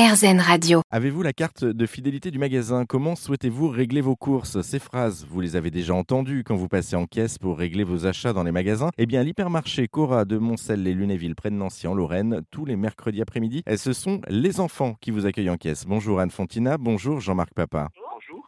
RZN 0.00 0.40
Radio. 0.40 0.80
Avez-vous 0.90 1.20
la 1.20 1.34
carte 1.34 1.62
de 1.62 1.84
fidélité 1.84 2.30
du 2.30 2.38
magasin? 2.38 2.86
Comment 2.86 3.16
souhaitez-vous 3.16 3.68
régler 3.68 4.00
vos 4.00 4.16
courses? 4.16 4.62
Ces 4.62 4.78
phrases, 4.78 5.26
vous 5.28 5.42
les 5.42 5.56
avez 5.56 5.70
déjà 5.70 5.92
entendues 5.92 6.42
quand 6.42 6.56
vous 6.56 6.68
passez 6.68 6.96
en 6.96 7.04
caisse 7.04 7.36
pour 7.36 7.58
régler 7.58 7.84
vos 7.84 8.06
achats 8.06 8.32
dans 8.32 8.42
les 8.42 8.50
magasins. 8.50 8.88
Eh 8.96 9.04
bien, 9.04 9.22
l'hypermarché 9.22 9.88
Cora 9.88 10.24
de 10.24 10.38
Montcel 10.38 10.82
les 10.82 10.94
Lunéville 10.94 11.34
près 11.34 11.50
de 11.50 11.56
Nancy 11.56 11.86
en 11.86 11.92
Lorraine, 11.92 12.40
tous 12.50 12.64
les 12.64 12.76
mercredis 12.76 13.20
après-midi, 13.20 13.62
et 13.66 13.76
ce 13.76 13.92
sont 13.92 14.22
les 14.28 14.58
enfants 14.58 14.96
qui 15.02 15.10
vous 15.10 15.26
accueillent 15.26 15.50
en 15.50 15.58
caisse. 15.58 15.84
Bonjour 15.86 16.18
Anne 16.18 16.30
Fontina, 16.30 16.78
bonjour 16.78 17.20
Jean-Marc 17.20 17.52
Papa. 17.52 17.90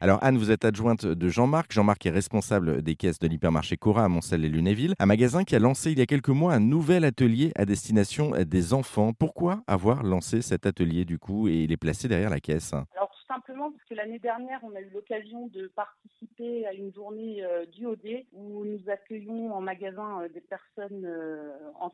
Alors 0.00 0.22
Anne, 0.22 0.38
vous 0.38 0.52
êtes 0.52 0.64
adjointe 0.64 1.04
de 1.04 1.28
Jean-Marc. 1.28 1.72
Jean-Marc 1.72 2.06
est 2.06 2.10
responsable 2.10 2.82
des 2.82 2.94
caisses 2.94 3.18
de 3.18 3.26
l'hypermarché 3.26 3.76
Cora 3.76 4.04
à 4.04 4.08
Montcel 4.08 4.42
les 4.42 4.48
Lunéville, 4.48 4.94
un 5.00 5.06
magasin 5.06 5.42
qui 5.42 5.56
a 5.56 5.58
lancé 5.58 5.90
il 5.90 5.98
y 5.98 6.02
a 6.02 6.06
quelques 6.06 6.28
mois 6.28 6.54
un 6.54 6.60
nouvel 6.60 7.04
atelier 7.04 7.50
à 7.56 7.64
destination 7.64 8.30
des 8.46 8.74
enfants. 8.74 9.12
Pourquoi 9.12 9.64
avoir 9.66 10.04
lancé 10.04 10.40
cet 10.40 10.66
atelier 10.66 11.04
du 11.04 11.18
coup 11.18 11.48
et 11.48 11.64
il 11.64 11.72
est 11.72 11.76
placé 11.76 12.06
derrière 12.06 12.30
la 12.30 12.38
caisse? 12.38 12.74
Alors 12.74 13.10
tout 13.10 13.26
simplement 13.26 13.72
parce 13.72 13.84
que 13.88 13.94
l'année 13.94 14.20
dernière, 14.20 14.60
on 14.62 14.72
a 14.76 14.80
eu 14.80 14.88
l'occasion 14.94 15.48
de 15.48 15.66
participer 15.74 16.64
à 16.66 16.74
une 16.74 16.92
journée 16.92 17.42
euh, 17.42 17.66
du 17.66 17.84
OD 17.84 18.24
où 18.32 18.64
nous 18.64 18.88
accueillons 18.88 19.52
en 19.52 19.60
magasin 19.60 20.22
euh, 20.22 20.28
des 20.28 20.40
personnes 20.40 21.04
euh, 21.04 21.47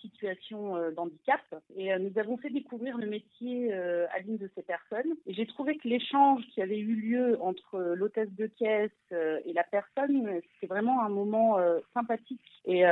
situation 0.00 0.76
euh, 0.76 0.90
d'handicap 0.90 1.40
et 1.76 1.92
euh, 1.92 1.98
nous 1.98 2.18
avons 2.18 2.36
fait 2.36 2.50
découvrir 2.50 2.98
le 2.98 3.06
métier 3.06 3.72
euh, 3.72 4.06
à 4.14 4.20
l'une 4.20 4.36
de 4.36 4.50
ces 4.54 4.62
personnes. 4.62 5.14
Et 5.26 5.34
j'ai 5.34 5.46
trouvé 5.46 5.76
que 5.76 5.88
l'échange 5.88 6.42
qui 6.52 6.62
avait 6.62 6.78
eu 6.78 6.94
lieu 6.94 7.38
entre 7.40 7.78
l'hôtesse 7.94 8.32
de 8.32 8.46
caisse 8.46 8.90
et 9.10 9.52
la 9.52 9.64
personne, 9.64 10.40
c'était 10.54 10.66
vraiment 10.66 11.02
un 11.02 11.08
moment 11.08 11.58
sympathique 11.94 12.40
et 12.64 12.84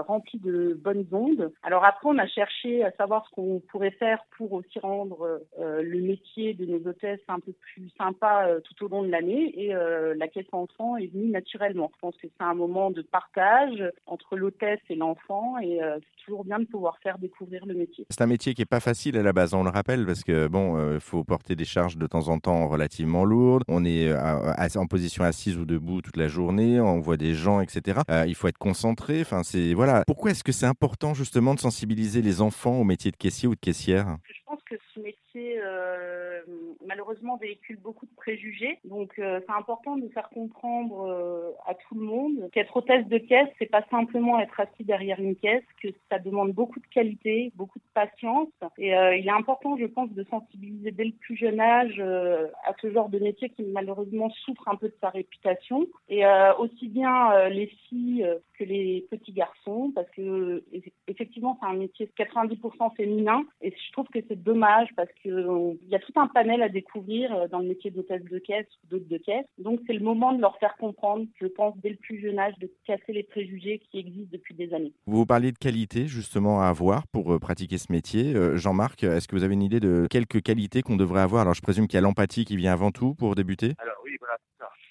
rempli 0.00 0.38
de 0.38 0.74
bonnes 0.74 1.06
ondes. 1.12 1.52
Alors 1.62 1.84
après, 1.84 2.08
on 2.08 2.18
a 2.18 2.26
cherché 2.26 2.84
à 2.84 2.92
savoir 2.92 3.26
ce 3.26 3.34
qu'on 3.34 3.60
pourrait 3.70 3.90
faire 3.92 4.24
pour 4.36 4.52
aussi 4.52 4.78
rendre 4.78 5.40
le 5.58 6.00
métier 6.00 6.54
de 6.54 6.66
nos 6.66 6.88
hôtesses 6.88 7.20
un 7.28 7.40
peu 7.40 7.52
plus 7.52 7.90
sympa 7.98 8.48
tout 8.64 8.84
au 8.84 8.88
long 8.88 9.02
de 9.02 9.08
l'année. 9.08 9.52
Et 9.60 9.72
la 9.72 10.28
caisse 10.28 10.46
enfant 10.52 10.96
est 10.96 11.08
venue 11.08 11.30
naturellement. 11.30 11.90
Je 11.94 12.00
pense 12.00 12.16
que 12.16 12.28
c'est 12.28 12.44
un 12.44 12.54
moment 12.54 12.90
de 12.90 13.02
partage 13.02 13.82
entre 14.06 14.36
l'hôtesse 14.36 14.80
et 14.88 14.94
l'enfant 14.94 15.58
et 15.58 15.80
c'est 15.80 16.24
toujours 16.24 16.35
bien 16.44 16.58
de 16.58 16.64
pouvoir 16.66 16.98
faire 17.02 17.18
découvrir 17.18 17.64
le 17.66 17.74
métier. 17.74 18.06
C'est 18.10 18.22
un 18.22 18.26
métier 18.26 18.54
qui 18.54 18.62
est 18.62 18.66
pas 18.66 18.80
facile 18.80 19.16
à 19.16 19.22
la 19.22 19.32
base, 19.32 19.54
on 19.54 19.62
le 19.64 19.70
rappelle, 19.70 20.04
parce 20.06 20.22
que 20.24 20.46
bon, 20.48 20.94
il 20.94 21.00
faut 21.00 21.24
porter 21.24 21.56
des 21.56 21.64
charges 21.64 21.96
de 21.96 22.06
temps 22.06 22.28
en 22.28 22.38
temps 22.38 22.68
relativement 22.68 23.24
lourdes. 23.24 23.62
On 23.68 23.84
est 23.84 24.08
euh, 24.08 24.16
à- 24.18 24.62
à- 24.64 24.78
en 24.78 24.86
position 24.86 25.24
assise 25.24 25.56
ou 25.56 25.64
debout 25.64 26.02
toute 26.02 26.16
la 26.16 26.28
journée, 26.28 26.80
on 26.80 27.00
voit 27.00 27.16
des 27.16 27.34
gens, 27.34 27.60
etc. 27.60 28.00
Euh, 28.10 28.24
il 28.26 28.34
faut 28.34 28.48
être 28.48 28.58
concentré. 28.58 29.20
Enfin, 29.20 29.42
c'est 29.42 29.74
voilà. 29.74 30.02
Pourquoi 30.06 30.30
est-ce 30.32 30.44
que 30.44 30.52
c'est 30.52 30.66
important 30.66 31.14
justement 31.14 31.54
de 31.54 31.60
sensibiliser 31.60 32.22
les 32.22 32.40
enfants 32.40 32.80
au 32.80 32.84
métier 32.84 33.10
de 33.10 33.16
caissier 33.16 33.48
ou 33.48 33.54
de 33.54 33.60
caissière? 33.60 34.16
Je 34.24 34.40
pense 34.46 34.60
que 34.68 34.74
ce 34.94 35.00
métier, 35.00 35.58
euh, 35.64 36.40
malheureusement, 36.86 37.36
véhicule 37.36 37.78
beaucoup 37.82 38.06
de 38.06 38.14
préjugés. 38.16 38.78
Donc, 38.84 39.12
euh, 39.18 39.40
c'est 39.46 39.52
important 39.54 39.96
de 39.96 40.08
faire 40.08 40.28
comprendre 40.30 41.06
euh, 41.08 41.50
à 41.66 41.74
tout 41.74 41.94
le 41.94 42.02
monde 42.06 42.48
qu'être 42.52 42.76
hôtesse 42.76 43.06
de 43.08 43.18
caisse, 43.18 43.48
c'est 43.58 43.70
pas 43.70 43.84
simplement 43.90 44.38
être 44.40 44.58
assis 44.60 44.84
derrière 44.84 45.20
une 45.20 45.36
caisse, 45.36 45.64
que 45.82 45.88
ça 46.10 46.18
demande 46.18 46.52
beaucoup 46.52 46.80
de 46.80 46.86
qualité, 46.86 47.52
beaucoup 47.56 47.78
de 47.78 47.84
patience. 47.94 48.48
Et 48.78 48.94
euh, 48.96 49.16
il 49.16 49.26
est 49.26 49.30
important, 49.30 49.76
je 49.76 49.86
pense, 49.86 50.10
de 50.10 50.24
sensibiliser 50.30 50.90
dès 50.90 51.04
le 51.04 51.12
plus 51.12 51.36
jeune 51.36 51.60
âge 51.60 51.96
euh, 51.98 52.48
à 52.64 52.72
ce 52.80 52.90
genre 52.90 53.08
de 53.08 53.18
métier 53.18 53.50
qui 53.50 53.62
malheureusement 53.64 54.30
souffre 54.30 54.68
un 54.68 54.76
peu 54.76 54.88
de 54.88 54.96
sa 55.00 55.10
réputation. 55.10 55.86
Et 56.08 56.24
euh, 56.24 56.54
aussi 56.56 56.88
bien 56.88 57.32
euh, 57.32 57.48
les 57.48 57.66
filles 57.88 58.24
euh, 58.24 58.36
que 58.58 58.64
les 58.64 59.06
petits 59.10 59.32
garçons, 59.32 59.92
parce 59.94 60.08
que 60.10 60.62
eff- 60.72 60.92
effectivement, 61.08 61.58
c'est 61.60 61.68
un 61.68 61.74
métier 61.74 62.08
90% 62.18 62.94
féminin. 62.96 63.42
Et 63.60 63.70
je 63.70 63.92
trouve 63.92 64.06
que 64.08 64.18
c'est 64.28 64.42
dommage 64.42 64.88
parce 64.96 65.10
que 65.24 65.28
euh, 65.28 65.74
il 65.82 65.88
y 65.88 65.94
a 65.94 65.98
tout 65.98 66.12
un 66.16 66.28
panel 66.28 66.62
à 66.62 66.68
découvrir 66.68 67.34
euh, 67.34 67.48
dans 67.48 67.58
le 67.58 67.66
métier 67.68 67.90
d'hôtesse 67.90 68.24
de 68.24 68.38
caisse 68.38 68.66
ou 68.84 68.88
d'hôte 68.88 69.08
de 69.08 69.18
caisse. 69.18 69.46
Donc 69.58 69.80
c'est 69.86 69.92
le 69.92 70.00
moment 70.04 70.32
de 70.32 70.40
leur 70.40 70.56
faire 70.58 70.76
comprendre, 70.76 71.26
je 71.40 71.46
pense, 71.56 71.74
dès 71.82 71.90
le 71.90 71.96
plus 71.96 72.20
jeune 72.20 72.38
âge, 72.38 72.54
de 72.60 72.70
casser 72.86 73.12
les 73.12 73.22
préjugés 73.22 73.80
qui 73.90 73.98
existent 73.98 74.30
depuis 74.32 74.54
des 74.54 74.72
années. 74.74 74.92
Vous 75.06 75.26
parliez 75.26 75.52
de 75.52 75.58
qualité 75.58 76.06
justement 76.06 76.62
à 76.62 76.66
avoir 76.66 77.06
pour 77.08 77.32
euh, 77.32 77.38
pratiquer 77.38 77.78
ce 77.78 77.90
métier. 77.90 78.34
Euh, 78.34 78.56
Jean-Marc, 78.56 79.02
est-ce 79.02 79.26
que 79.26 79.34
vous 79.34 79.42
avez 79.42 79.54
une 79.54 79.62
idée 79.62 79.80
de 79.80 80.06
quelques 80.10 80.42
qualités 80.42 80.82
qu'on 80.82 80.96
devrait 80.96 81.22
avoir? 81.22 81.42
Alors, 81.42 81.54
je 81.54 81.62
présume 81.62 81.88
qu'il 81.88 81.96
y 81.96 81.98
a 81.98 82.02
l'empathie 82.02 82.44
qui 82.44 82.56
vient 82.56 82.72
avant 82.72 82.92
tout 82.92 83.14
pour 83.14 83.34
débuter. 83.34 83.74
Alors 83.78 83.96
oui, 84.04 84.16
voilà. 84.20 84.36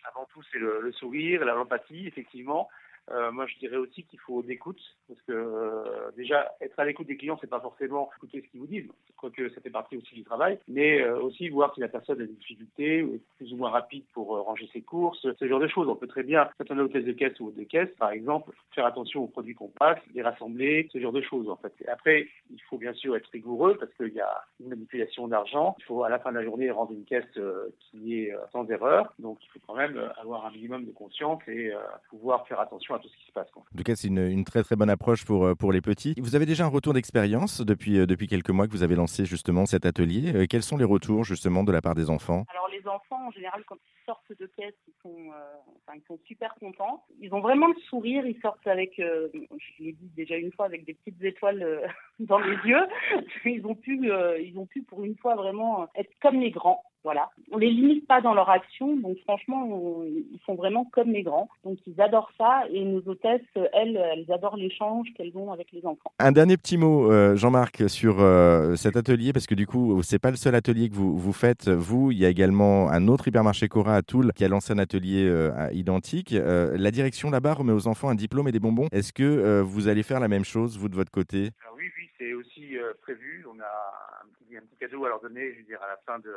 Avant 0.10 0.26
tout, 0.34 0.42
c'est 0.52 0.60
le, 0.60 0.82
le 0.82 0.92
sourire, 0.92 1.46
l'empathie, 1.46 2.08
effectivement. 2.08 2.68
Euh, 3.12 3.32
moi, 3.32 3.46
je 3.46 3.58
dirais 3.60 3.78
aussi 3.78 4.04
qu'il 4.04 4.20
faut 4.20 4.42
d'écoute, 4.42 4.82
parce 5.08 5.22
que 5.22 5.32
euh, 5.32 6.12
déjà, 6.18 6.52
être 6.62 6.80
à 6.80 6.86
l'écoute 6.86 7.08
des 7.08 7.18
clients, 7.18 7.38
c'est 7.40 7.50
pas 7.50 7.60
forcément 7.60 8.10
écouter 8.18 8.42
ce 8.42 8.52
qu'ils 8.52 8.60
vous 8.60 8.68
disent, 8.68 8.88
quoique 9.16 9.50
ça 9.50 9.62
fait 9.62 9.70
partie 9.70 9.98
aussi 9.98 10.16
du 10.16 10.24
travail, 10.24 10.60
mais 10.68 11.02
euh, 11.02 11.20
aussi 11.20 11.50
voir 11.50 11.74
si 11.76 11.82
la 11.82 11.88
personne 11.88 12.22
a 12.22 12.26
des 12.26 12.34
difficultés, 12.34 13.04
ou 13.04 13.16
est 13.16 13.22
plus 13.38 13.54
ou 13.54 13.58
moins 13.58 13.70
rapide 13.70 14.04
pour 14.14 14.36
euh, 14.36 14.42
ranger 14.42 14.68
ses 14.74 14.82
courses, 14.82 15.28
ce 15.40 15.48
genre 15.48 15.60
de 15.60 15.68
choses. 15.68 15.88
On 15.88 15.96
peut 15.96 16.08
très 16.08 16.24
bien, 16.24 16.50
quand 16.58 16.72
on 16.72 16.80
est 16.80 16.82
hôtesse 16.82 17.06
de 17.06 17.12
caisse 17.12 17.40
ou 17.40 17.48
hôte 17.48 17.56
de 17.56 17.64
caisse, 17.64 17.90
par 18.00 18.12
exemple, 18.12 18.52
faire 18.74 18.86
attention 18.86 19.24
aux 19.24 19.28
produits 19.28 19.56
qu'on 19.56 19.70
passe, 19.70 20.00
les 20.14 20.24
rassembler, 20.24 20.90
ce 20.92 21.00
genre 21.00 21.14
de 21.14 21.22
choses, 21.22 21.50
en 21.50 21.58
fait. 21.58 21.74
Après, 21.88 22.28
il 22.50 22.62
faut 22.64 22.78
bien 22.78 22.94
sûr 22.94 23.16
être 23.16 23.30
rigoureux, 23.30 23.78
parce 23.78 23.94
qu'il 23.94 24.14
y 24.14 24.22
a 24.22 24.44
une 24.60 24.70
manipulation 24.70 25.28
d'argent. 25.28 25.76
Il 25.80 25.86
faut, 25.86 26.04
à 26.04 26.10
la 26.10 26.20
fin 26.20 26.32
de 26.32 26.38
la 26.38 26.44
journée, 26.44 26.72
rendre 26.72 26.92
une 26.92 27.06
caisse 27.06 27.26
euh, 27.38 27.70
qui 27.80 28.20
est 28.20 28.34
euh, 28.34 28.40
sans 28.66 28.72
erreur. 28.72 29.14
Donc, 29.20 29.40
il 29.44 29.50
faut 29.52 29.60
quand 29.68 29.76
même 29.76 29.98
euh, 29.98 30.10
avoir 30.22 30.46
un 30.46 30.52
minimum 30.52 30.86
de 30.86 30.92
conscience 30.92 31.42
et 31.48 31.72
euh, 31.74 31.80
pouvoir 32.10 32.48
faire 32.48 32.60
attention 32.60 32.96
à 32.96 33.00
tout 33.00 33.08
ce 33.08 33.18
qui 33.18 33.28
se 33.28 33.32
passe. 33.32 33.50
quoi. 33.52 33.64
En 33.74 33.78
tout 33.78 33.84
cas, 33.84 33.96
c'est 33.96 34.08
une, 34.08 34.20
une 34.20 34.44
très 34.44 34.64
très 34.64 34.76
bonne 34.76 34.90
approche 34.90 35.26
pour, 35.26 35.46
euh, 35.46 35.56
pour 35.56 35.72
les 35.72 35.82
petits. 35.82 36.16
Vous 36.18 36.36
avez 36.36 36.46
déjà 36.46 36.66
un 36.66 36.70
retour 36.70 36.94
d'expérience 36.94 37.62
depuis, 37.62 38.00
euh, 38.00 38.06
depuis 38.06 38.28
quelques 38.28 38.50
mois 38.50 38.68
que 38.68 38.72
vous 38.72 38.84
avez 38.84 38.96
lancé 38.96 39.26
justement 39.26 39.66
cet 39.66 39.86
atelier. 39.86 40.36
Euh, 40.36 40.46
quels 40.50 40.64
sont 40.64 40.78
les 40.78 40.86
retours 40.86 41.24
justement 41.24 41.64
de 41.64 41.72
la 41.72 41.82
part 41.82 41.96
des 41.96 42.10
enfants? 42.10 42.46
Alors 42.50 42.70
les 42.70 42.88
enfants, 42.88 43.28
en 43.28 43.32
général, 43.32 43.64
quand 43.68 43.76
ils 43.76 44.06
sortent 44.06 44.40
de 44.40 44.46
caisse, 44.58 44.76
ils 44.88 44.94
sont, 45.02 45.32
euh, 45.32 45.56
enfin, 45.88 45.98
ils 45.98 46.06
sont 46.08 46.20
super 46.26 46.54
contents. 46.56 47.04
Ils 47.20 47.34
ont 47.34 47.42
vraiment 47.42 47.68
le 47.68 47.76
sourire. 47.90 48.26
Ils 48.26 48.40
sortent 48.42 48.68
avec, 48.68 49.00
euh, 49.00 49.28
je 49.34 49.84
l'ai 49.84 49.94
dit 49.94 50.10
déjà 50.16 50.36
une 50.38 50.52
fois, 50.52 50.66
avec 50.66 50.86
des 50.86 50.94
petites 50.94 51.24
étoiles 51.24 51.64
euh, 51.64 51.88
dans 52.20 52.40
les 52.40 52.58
yeux. 52.66 52.86
Ils 53.46 53.66
ont 53.66 53.76
pu, 53.76 54.12
euh, 54.12 54.40
ils 54.40 54.58
ont 54.58 54.66
pu 54.66 54.82
pour 54.82 55.04
une 55.04 55.16
fois 55.18 55.36
vraiment 55.36 55.88
être 55.96 56.12
comme 56.22 56.40
les 56.40 56.52
grands. 56.52 56.84
Voilà. 57.06 57.30
On 57.52 57.58
les 57.60 57.70
limite 57.70 58.08
pas 58.08 58.20
dans 58.20 58.34
leur 58.34 58.50
action, 58.50 58.98
donc 58.98 59.18
franchement, 59.20 59.64
on- 59.72 60.04
ils 60.06 60.40
sont 60.46 60.56
vraiment 60.56 60.86
comme 60.92 61.12
les 61.12 61.22
grands. 61.22 61.48
Donc 61.64 61.78
ils 61.86 62.02
adorent 62.02 62.32
ça 62.36 62.64
et 62.74 62.84
nos 62.84 63.04
hôtesses, 63.08 63.42
elles, 63.74 63.96
elles 64.14 64.32
adorent 64.32 64.58
l'échange 64.58 65.08
qu'elles 65.16 65.38
ont 65.38 65.52
avec 65.52 65.68
les 65.72 65.86
enfants. 65.86 66.12
Un 66.18 66.32
dernier 66.32 66.58
petit 66.58 66.78
mot, 66.78 67.12
euh, 67.12 67.36
Jean-Marc, 67.36 67.88
sur 67.90 68.18
euh, 68.20 68.76
cet 68.76 68.96
atelier, 68.98 69.34
parce 69.34 69.46
que 69.46 69.54
du 69.54 69.68
coup, 69.68 70.02
c'est 70.02 70.18
pas 70.18 70.32
le 70.32 70.36
seul 70.36 70.56
atelier 70.56 70.90
que 70.90 70.96
vous, 70.96 71.16
vous 71.16 71.32
faites. 71.34 71.70
Vous, 71.70 72.10
il 72.12 72.18
y 72.18 72.26
a 72.26 72.30
également 72.30 72.90
un 72.90 73.08
autre 73.08 73.28
hypermarché 73.28 73.68
Cora 73.68 73.96
à 73.98 74.02
Toul 74.02 74.34
qui 74.34 74.44
a 74.44 74.48
lancé 74.48 74.74
un 74.74 74.80
atelier 74.80 75.26
euh, 75.28 75.52
identique. 75.74 76.34
Euh, 76.34 76.76
la 76.76 76.90
direction 76.90 77.30
là-bas 77.30 77.54
remet 77.54 77.72
aux 77.74 77.88
enfants 77.88 78.10
un 78.10 78.16
diplôme 78.16 78.48
et 78.48 78.52
des 78.52 78.60
bonbons. 78.60 78.88
Est-ce 78.92 79.14
que 79.14 79.24
euh, 79.24 79.62
vous 79.64 79.88
allez 79.88 80.02
faire 80.02 80.20
la 80.20 80.28
même 80.28 80.44
chose, 80.44 80.78
vous, 80.80 80.90
de 80.90 80.96
votre 80.96 81.12
côté? 81.12 81.52
Alors 81.64 81.76
oui, 81.78 81.86
oui, 82.00 82.10
c'est 82.18 82.34
aussi 82.34 82.78
euh, 82.78 82.85
prévu. 83.02 83.46
On 83.48 83.60
a 83.60 84.24
un 84.24 84.60
petit, 84.60 84.78
cadeau 84.78 85.06
à 85.06 85.10
leur 85.10 85.22
donner, 85.22 85.54
je 85.54 85.60
veux 85.60 85.66
dire, 85.66 85.82
à 85.82 85.88
la 85.88 85.98
fin 85.98 86.20
de, 86.20 86.36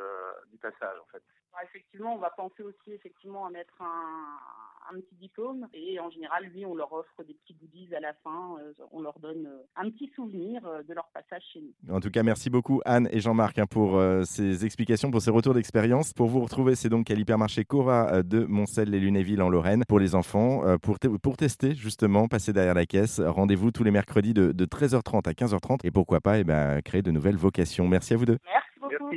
du 0.50 0.58
passage, 0.58 0.98
en 1.00 1.06
fait. 1.06 1.22
Alors, 1.52 1.68
effectivement, 1.68 2.14
on 2.14 2.18
va 2.18 2.30
penser 2.30 2.62
aussi 2.62 2.92
effectivement 2.92 3.46
à 3.46 3.50
mettre 3.50 3.80
un, 3.80 4.38
un 4.92 5.00
petit 5.00 5.14
diplôme 5.20 5.66
et 5.74 5.98
en 6.00 6.10
général, 6.10 6.44
lui, 6.54 6.64
on 6.66 6.74
leur 6.74 6.92
offre 6.92 7.22
des 7.26 7.34
petits 7.34 7.54
goodies 7.54 7.94
à 7.94 8.00
la 8.00 8.12
fin. 8.24 8.56
euh, 8.60 8.72
on 8.92 9.00
leur 9.02 9.18
donne 9.18 9.46
euh, 9.46 9.62
un 9.76 9.90
petit 9.90 10.10
souvenir 10.14 10.64
euh, 10.66 10.82
de 10.82 10.94
leur 10.94 11.08
passage 11.14 11.42
chez 11.52 11.60
nous. 11.60 11.94
En 11.94 12.00
tout 12.00 12.10
cas, 12.10 12.22
merci 12.22 12.50
beaucoup 12.50 12.80
Anne 12.84 13.08
et 13.12 13.20
Jean-Marc 13.20 13.58
hein, 13.58 13.66
pour 13.68 13.96
euh, 13.96 14.22
ces 14.24 14.64
explications, 14.64 15.10
pour 15.10 15.20
ces 15.22 15.30
retours 15.30 15.54
d'expérience. 15.54 16.12
Pour 16.12 16.28
vous 16.28 16.40
retrouver, 16.40 16.74
c'est 16.74 16.88
donc 16.88 17.10
à 17.10 17.14
l'hypermarché 17.14 17.64
Cora 17.64 18.12
euh, 18.12 18.22
de 18.22 18.44
Montcel 18.44 18.90
les 18.90 19.00
Lunéville 19.00 19.42
en 19.42 19.48
Lorraine 19.48 19.84
pour 19.88 19.98
les 19.98 20.14
enfants. 20.14 20.66
Euh, 20.66 20.76
pour, 20.78 20.98
te- 20.98 21.08
pour 21.08 21.36
tester 21.36 21.74
justement, 21.74 22.28
passer 22.28 22.52
derrière 22.52 22.74
la 22.74 22.86
caisse, 22.86 23.20
rendez-vous 23.20 23.70
tous 23.70 23.84
les 23.84 23.90
mercredis 23.90 24.34
de, 24.34 24.52
de 24.52 24.64
13h30 24.64 25.28
à 25.28 25.32
15h30 25.32 25.80
et 25.84 25.90
pourquoi 25.90 26.20
pas 26.20 26.38
eh 26.38 26.44
ben, 26.44 26.80
créer 26.82 27.02
de 27.02 27.10
nouvelles 27.10 27.36
vocations. 27.36 27.86
Merci 27.88 28.14
à 28.14 28.16
vous 28.16 28.24
deux. 28.26 28.38
Merci. 28.44 29.16